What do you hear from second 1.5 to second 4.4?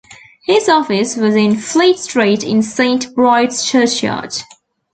Fleet Street in Saint Bride's churchyard.